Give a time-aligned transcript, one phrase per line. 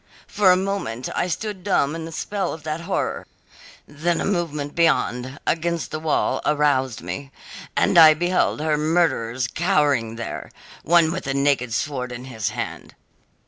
[0.25, 3.27] For a moment I stood dumb in the spell of that horror,
[3.87, 7.31] then a movement beyond, against the wall, aroused me,
[7.77, 10.49] and I beheld her murderers cowering there,
[10.81, 12.95] one with a naked sword in his hand.